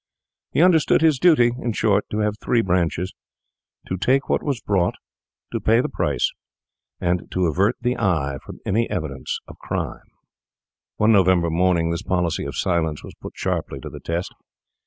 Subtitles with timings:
[0.51, 3.13] He understood his duty, in short, to have three branches:
[3.85, 4.95] to take what was brought,
[5.51, 6.31] to pay the price,
[6.99, 10.09] and to avert the eye from any evidence of crime.
[10.95, 14.33] One November morning this policy of silence was put sharply to the test.